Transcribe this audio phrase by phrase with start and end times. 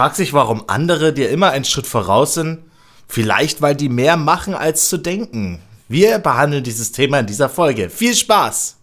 [0.00, 2.60] fragst dich, warum andere dir immer einen Schritt voraus sind.
[3.06, 5.60] Vielleicht, weil die mehr machen, als zu denken.
[5.88, 7.90] Wir behandeln dieses Thema in dieser Folge.
[7.90, 8.78] Viel Spaß!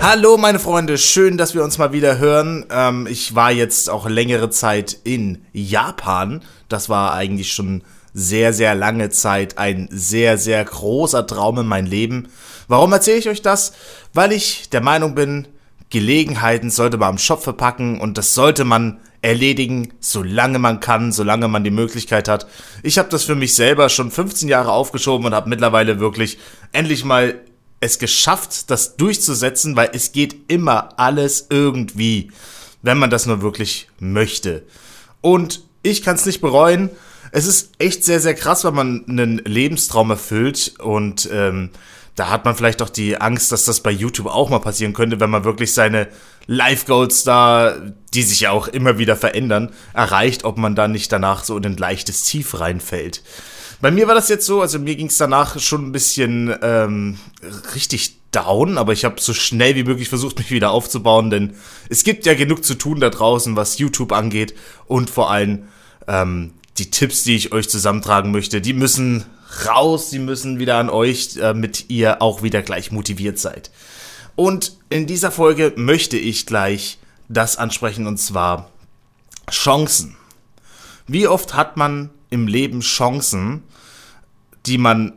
[0.00, 2.66] Hallo meine Freunde, schön, dass wir uns mal wieder hören.
[2.68, 6.42] Ähm, ich war jetzt auch längere Zeit in Japan.
[6.68, 11.86] Das war eigentlich schon sehr, sehr lange Zeit ein sehr, sehr großer Traum in meinem
[11.86, 12.26] Leben.
[12.66, 13.72] Warum erzähle ich euch das?
[14.12, 15.46] Weil ich der Meinung bin,
[15.90, 21.48] Gelegenheiten sollte man am Shop verpacken und das sollte man erledigen, solange man kann, solange
[21.48, 22.46] man die Möglichkeit hat.
[22.82, 26.38] Ich habe das für mich selber schon 15 Jahre aufgeschoben und habe mittlerweile wirklich
[26.72, 27.40] endlich mal
[27.80, 32.30] es geschafft, das durchzusetzen, weil es geht immer alles irgendwie,
[32.82, 34.64] wenn man das nur wirklich möchte.
[35.20, 36.90] Und ich kann es nicht bereuen.
[37.32, 41.70] Es ist echt sehr, sehr krass, wenn man einen Lebenstraum erfüllt und ähm,
[42.16, 45.20] da hat man vielleicht auch die Angst, dass das bei YouTube auch mal passieren könnte,
[45.20, 46.08] wenn man wirklich seine
[46.46, 47.76] Life Goals da,
[48.14, 51.66] die sich ja auch immer wieder verändern, erreicht, ob man da nicht danach so in
[51.66, 53.22] ein leichtes Tief reinfällt.
[53.82, 57.18] Bei mir war das jetzt so, also mir ging es danach schon ein bisschen ähm,
[57.74, 61.54] richtig down, aber ich habe so schnell wie möglich versucht, mich wieder aufzubauen, denn
[61.90, 64.54] es gibt ja genug zu tun da draußen, was YouTube angeht
[64.86, 65.64] und vor allem
[66.08, 69.24] ähm, die Tipps, die ich euch zusammentragen möchte, die müssen
[69.66, 73.70] raus, die müssen wieder an euch, damit äh, ihr auch wieder gleich motiviert seid.
[74.34, 78.70] Und in dieser Folge möchte ich gleich das ansprechen und zwar
[79.50, 80.16] Chancen.
[81.06, 83.62] Wie oft hat man im Leben Chancen,
[84.66, 85.12] die man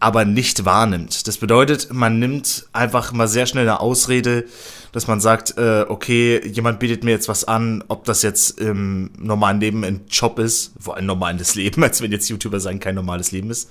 [0.00, 1.28] aber nicht wahrnimmt.
[1.28, 4.46] Das bedeutet, man nimmt einfach mal sehr schnell eine Ausrede,
[4.96, 9.10] dass man sagt, äh, okay, jemand bietet mir jetzt was an, ob das jetzt im
[9.18, 12.94] normalen Leben ein Job ist, vor allem normales Leben, als wenn jetzt YouTuber sein kein
[12.94, 13.68] normales Leben ist.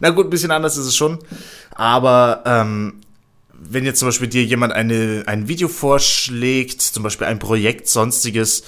[0.00, 1.18] Na gut, ein bisschen anders ist es schon,
[1.74, 3.00] aber ähm,
[3.54, 8.62] wenn jetzt zum Beispiel dir jemand eine, ein Video vorschlägt, zum Beispiel ein Projekt, sonstiges,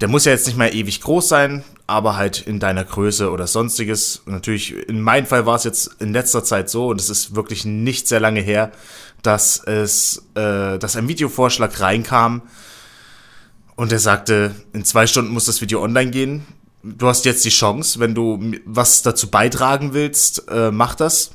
[0.00, 3.46] der muss ja jetzt nicht mehr ewig groß sein, aber halt in deiner Größe oder
[3.46, 4.22] sonstiges.
[4.26, 7.64] natürlich, in meinem Fall war es jetzt in letzter Zeit so, und es ist wirklich
[7.64, 8.70] nicht sehr lange her,
[9.22, 12.42] dass es, äh, dass ein Videovorschlag reinkam
[13.74, 16.46] und er sagte, in zwei Stunden muss das Video online gehen.
[16.82, 21.32] Du hast jetzt die Chance, wenn du was dazu beitragen willst, äh, mach das.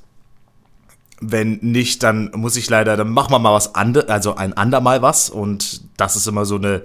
[1.20, 5.02] Wenn nicht, dann muss ich leider, dann machen wir mal was anderes, also ein andermal
[5.02, 5.30] was.
[5.30, 6.84] Und das ist immer so eine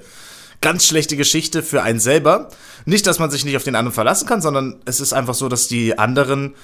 [0.60, 2.48] ganz schlechte Geschichte für einen selber.
[2.84, 5.48] Nicht, dass man sich nicht auf den anderen verlassen kann, sondern es ist einfach so,
[5.48, 6.54] dass die anderen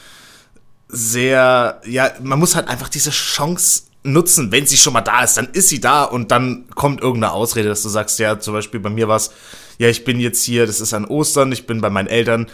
[0.88, 5.36] sehr, ja, man muss halt einfach diese Chance nutzen, wenn sie schon mal da ist,
[5.36, 8.80] dann ist sie da und dann kommt irgendeine Ausrede, dass du sagst, ja, zum Beispiel
[8.80, 9.32] bei mir war es,
[9.78, 12.46] ja, ich bin jetzt hier, das ist an Ostern, ich bin bei meinen Eltern,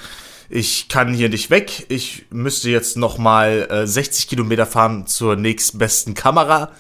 [0.49, 5.37] ich kann hier nicht weg, ich müsste jetzt noch mal äh, 60 Kilometer fahren zur
[5.37, 6.71] nächstbesten Kamera.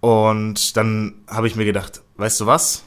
[0.00, 2.84] Und dann habe ich mir gedacht, weißt du was,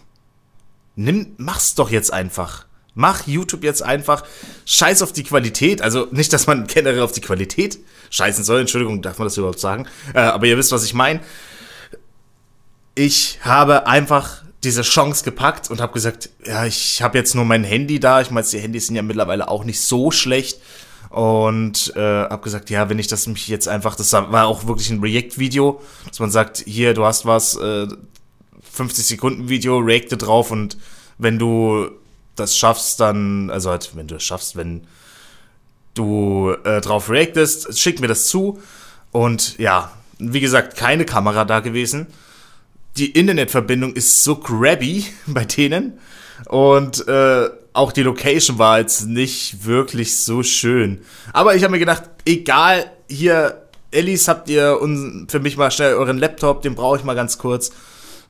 [0.96, 2.66] nimm, mach's doch jetzt einfach.
[2.94, 4.24] Mach YouTube jetzt einfach.
[4.66, 5.82] Scheiß auf die Qualität.
[5.82, 7.80] Also nicht, dass man generell auf die Qualität
[8.10, 8.62] scheißen soll.
[8.62, 9.88] Entschuldigung, darf man das überhaupt sagen?
[10.14, 11.22] Äh, aber ihr wisst, was ich meine.
[12.96, 17.64] Ich habe einfach diese Chance gepackt und habe gesagt, ja, ich habe jetzt nur mein
[17.64, 18.22] Handy da.
[18.22, 20.60] Ich meine, die Handys sind ja mittlerweile auch nicht so schlecht.
[21.10, 24.90] Und äh, habe gesagt, ja, wenn ich das mich jetzt einfach, das war auch wirklich
[24.90, 27.88] ein React-Video, dass man sagt, hier, du hast was, äh,
[28.82, 30.76] 50 Sekunden Video, reacte drauf und
[31.20, 31.92] wenn du
[32.36, 34.88] das schaffst, dann, also halt, wenn du es schaffst, wenn
[35.94, 38.60] du äh, drauf reactest, schick mir das zu.
[39.12, 42.08] Und ja, wie gesagt, keine Kamera da gewesen.
[42.98, 46.00] Die Internetverbindung ist so grabby bei denen.
[46.48, 51.04] Und äh, auch die Location war jetzt nicht wirklich so schön.
[51.34, 54.80] Aber ich habe mir gedacht, egal, hier, Ellis, habt ihr
[55.28, 57.72] für mich mal schnell euren Laptop, den brauche ich mal ganz kurz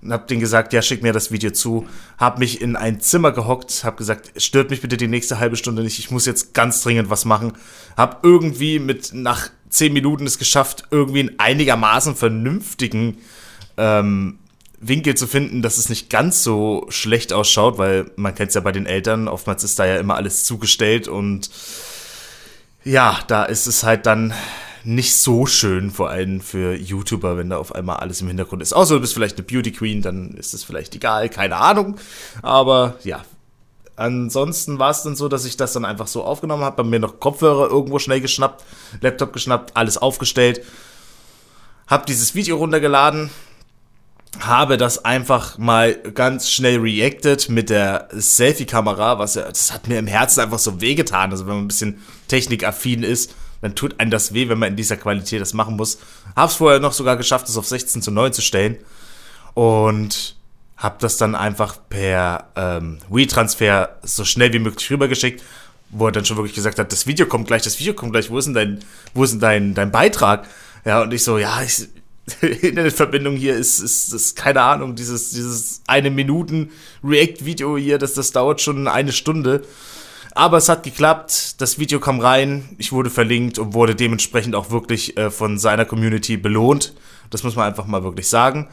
[0.02, 1.88] und hab denen gesagt, ja, schick mir das Video zu.
[2.18, 5.84] Hab mich in ein Zimmer gehockt, hab gesagt, stört mich bitte die nächste halbe Stunde
[5.84, 7.54] nicht, ich muss jetzt ganz dringend was machen.
[7.96, 13.18] Hab irgendwie mit nach zehn Minuten es geschafft, irgendwie einen einigermaßen vernünftigen
[13.78, 14.40] ähm,
[14.80, 18.62] Winkel zu finden, dass es nicht ganz so schlecht ausschaut, weil man kennt es ja
[18.62, 21.52] bei den Eltern, oftmals ist da ja immer alles zugestellt und
[22.84, 24.34] ja, da ist es halt dann
[24.84, 28.74] nicht so schön, vor allem für YouTuber, wenn da auf einmal alles im Hintergrund ist.
[28.74, 31.98] Außer du bist vielleicht eine Beauty Queen, dann ist es vielleicht egal, keine Ahnung.
[32.42, 33.24] Aber ja,
[33.96, 37.00] ansonsten war es dann so, dass ich das dann einfach so aufgenommen habe, bei mir
[37.00, 38.64] noch Kopfhörer irgendwo schnell geschnappt,
[39.02, 40.62] Laptop geschnappt, alles aufgestellt,
[41.88, 43.30] habe dieses Video runtergeladen,
[44.40, 50.00] habe das einfach mal ganz schnell reacted mit der Selfie-Kamera, was ja, das hat mir
[50.00, 51.32] im Herzen einfach so wehgetan.
[51.32, 54.76] Also wenn man ein bisschen technikaffin ist, dann tut einem das weh, wenn man in
[54.76, 56.00] dieser Qualität das machen muss.
[56.36, 58.78] Hab's vorher noch sogar geschafft, das auf 16 zu 9 zu stellen.
[59.54, 60.36] Und
[60.82, 65.44] Hab das dann einfach per ähm, WeTransfer so schnell wie möglich rübergeschickt,
[65.92, 68.32] wo er dann schon wirklich gesagt hat, das Video kommt gleich, das Video kommt gleich,
[68.32, 68.80] wo ist denn dein,
[69.14, 70.48] wo ist denn dein, dein Beitrag?
[70.84, 71.88] Ja, und ich so, ja, ich,
[72.42, 76.72] Internetverbindung hier ist, ist, ist, keine Ahnung, dieses, dieses eine Minuten
[77.04, 79.64] React-Video hier, das, das dauert schon eine Stunde.
[80.34, 84.72] Aber es hat geklappt, das Video kam rein, ich wurde verlinkt und wurde dementsprechend auch
[84.72, 86.94] wirklich äh, von seiner Community belohnt.
[87.30, 88.70] Das muss man einfach mal wirklich sagen.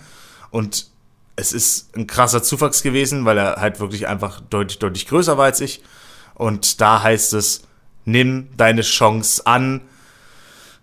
[0.50, 0.90] Und
[1.36, 5.46] es ist ein krasser Zuwachs gewesen, weil er halt wirklich einfach deutlich, deutlich größer war
[5.46, 5.82] als ich.
[6.34, 7.62] Und da heißt es,
[8.04, 9.82] nimm deine Chance an,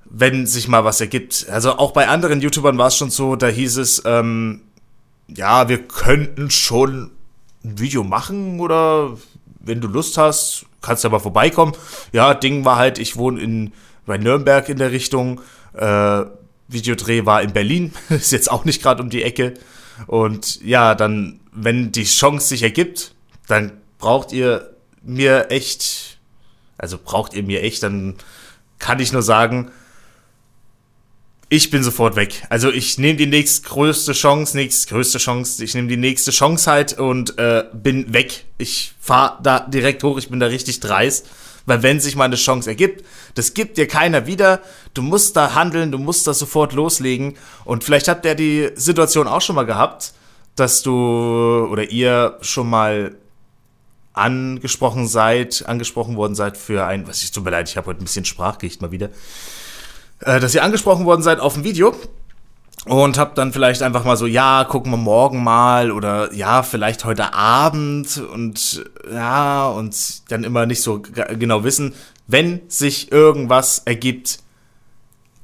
[0.06, 1.48] wenn sich mal was ergibt.
[1.50, 4.62] Also auch bei anderen YouTubern war es schon so, da hieß es, ähm,
[5.28, 7.12] ja, wir könnten schon
[7.63, 9.18] ein Video machen oder
[9.65, 11.73] wenn du Lust hast, kannst du aber vorbeikommen.
[12.13, 13.73] Ja, Ding war halt, ich wohne in,
[14.06, 15.41] bei Nürnberg in der Richtung,
[15.73, 16.23] äh,
[16.67, 19.56] Videodreh war in Berlin, ist jetzt auch nicht gerade um die Ecke.
[20.07, 23.13] Und ja, dann, wenn die Chance sich ergibt,
[23.47, 26.18] dann braucht ihr mir echt,
[26.77, 28.15] also braucht ihr mir echt, dann
[28.79, 29.71] kann ich nur sagen,
[31.50, 32.44] ich bin sofort weg.
[32.50, 37.38] Also ich nehme die nächstgrößte Chance, nächstgrößte Chance, ich nehme die nächste Chance halt und
[37.38, 38.45] äh, bin weg.
[38.57, 41.27] Ich fahre da direkt hoch, ich bin da richtig dreist.
[41.68, 43.03] Weil wenn sich mal eine Chance ergibt,
[43.33, 44.62] das gibt dir keiner wieder.
[44.94, 47.38] Du musst da handeln, du musst da sofort loslegen.
[47.63, 50.13] Und vielleicht habt ihr die Situation auch schon mal gehabt,
[50.56, 53.15] dass du oder ihr schon mal
[54.13, 58.01] angesprochen seid, angesprochen worden seid für ein, was ich tut mir leid, ich habe heute
[58.01, 59.09] ein bisschen Sprachgericht mal wieder
[60.21, 61.94] äh, dass ihr angesprochen worden seid auf dem Video
[62.85, 67.03] und hab dann vielleicht einfach mal so, ja, gucken wir morgen mal oder ja, vielleicht
[67.03, 71.95] heute Abend und ja, und dann immer nicht so genau wissen,
[72.27, 74.39] wenn sich irgendwas ergibt,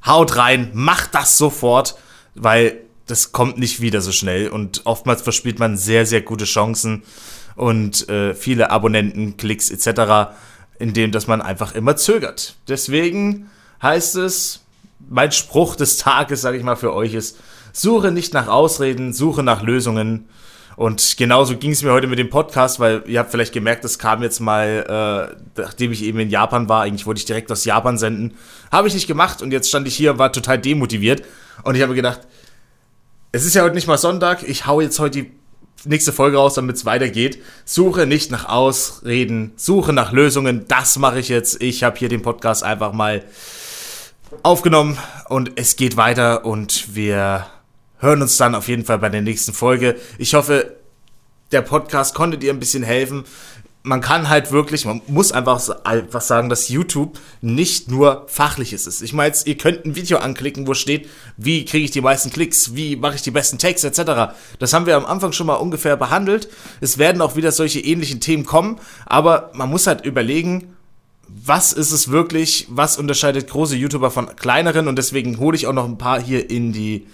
[0.06, 1.95] haut rein, macht das sofort,
[2.35, 2.77] weil
[3.07, 7.03] das kommt nicht wieder so schnell und oftmals verspielt man sehr, sehr gute Chancen
[7.56, 10.31] und äh, viele Abonnenten, Klicks etc.,
[10.79, 12.56] indem dass man einfach immer zögert.
[12.67, 13.50] Deswegen
[13.81, 14.61] heißt es,
[15.09, 17.38] mein Spruch des Tages, sage ich mal, für euch ist,
[17.74, 20.27] suche nicht nach Ausreden, suche nach Lösungen.
[20.77, 24.00] Und genauso ging es mir heute mit dem Podcast, weil ihr habt vielleicht gemerkt, das
[24.00, 26.83] kam jetzt mal, äh, nachdem ich eben in Japan war.
[26.83, 28.36] Eigentlich wollte ich direkt aus Japan senden.
[28.71, 31.24] Habe ich nicht gemacht und jetzt stand ich hier war total demotiviert.
[31.63, 32.21] Und ich habe gedacht,
[33.31, 35.31] es ist ja heute nicht mal Sonntag, ich hau jetzt heute die
[35.86, 37.42] nächste Folge raus, damit es weitergeht.
[37.65, 40.65] Suche nicht nach Ausreden, suche nach Lösungen.
[40.68, 41.62] Das mache ich jetzt.
[41.62, 43.24] Ich habe hier den Podcast einfach mal
[44.44, 44.98] aufgenommen
[45.30, 47.45] und es geht weiter und wir
[48.00, 49.95] hören uns dann auf jeden Fall bei der nächsten Folge.
[50.18, 50.75] Ich hoffe,
[51.51, 53.25] der Podcast konnte dir ein bisschen helfen.
[53.83, 55.60] Man kann halt wirklich, man muss einfach
[56.12, 59.01] was sagen, dass YouTube nicht nur fachliches ist.
[59.01, 62.75] Ich meine, ihr könnt ein Video anklicken, wo steht, wie kriege ich die meisten Klicks,
[62.75, 64.36] wie mache ich die besten Tags etc.
[64.60, 66.48] Das haben wir am Anfang schon mal ungefähr behandelt.
[66.80, 70.75] Es werden auch wieder solche ähnlichen Themen kommen, aber man muss halt überlegen,
[71.44, 75.74] was ist es wirklich, was unterscheidet große YouTuber von kleineren und deswegen hole ich auch
[75.74, 77.07] noch ein paar hier in die,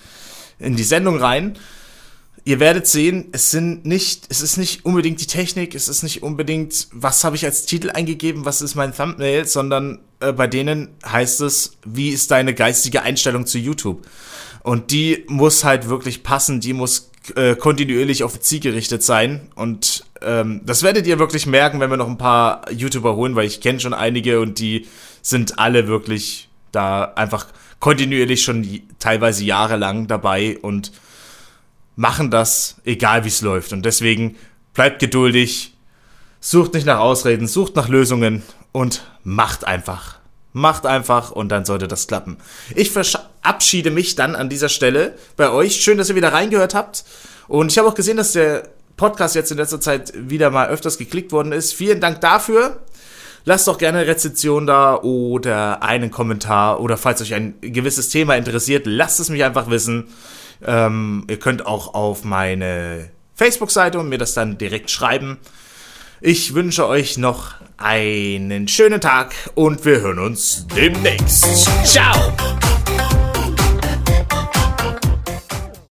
[0.60, 1.58] in die Sendung rein.
[2.44, 6.24] Ihr werdet sehen, es sind nicht, es ist nicht unbedingt die Technik, es ist nicht
[6.24, 10.90] unbedingt, was habe ich als Titel eingegeben, was ist mein Thumbnail, sondern äh, bei denen
[11.06, 14.08] heißt es, wie ist deine geistige Einstellung zu YouTube?
[14.64, 19.50] Und die muss halt wirklich passen, die muss äh, kontinuierlich auf Ziel gerichtet sein.
[19.56, 23.48] Und ähm, das werdet ihr wirklich merken, wenn wir noch ein paar YouTuber holen, weil
[23.48, 24.88] ich kenne schon einige und die
[25.22, 27.48] sind alle wirklich da einfach
[27.80, 30.92] kontinuierlich schon teilweise jahrelang dabei und
[31.96, 33.74] machen das, egal wie es läuft.
[33.74, 34.36] Und deswegen
[34.74, 35.74] bleibt geduldig,
[36.40, 40.17] sucht nicht nach Ausreden, sucht nach Lösungen und macht einfach.
[40.58, 42.38] Macht einfach und dann sollte das klappen.
[42.74, 45.76] Ich verabschiede mich dann an dieser Stelle bei euch.
[45.76, 47.04] Schön, dass ihr wieder reingehört habt.
[47.48, 50.98] Und ich habe auch gesehen, dass der Podcast jetzt in letzter Zeit wieder mal öfters
[50.98, 51.74] geklickt worden ist.
[51.74, 52.80] Vielen Dank dafür.
[53.46, 58.36] Lasst doch gerne eine Rezension da oder einen Kommentar oder falls euch ein gewisses Thema
[58.36, 60.08] interessiert, lasst es mich einfach wissen.
[60.66, 65.38] Ähm, ihr könnt auch auf meine Facebook-Seite und mir das dann direkt schreiben.
[66.20, 71.70] Ich wünsche euch noch einen schönen Tag und wir hören uns demnächst.
[71.86, 72.34] Ciao!